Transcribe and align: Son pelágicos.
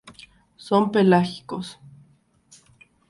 Son 0.57 0.89
pelágicos. 0.91 1.79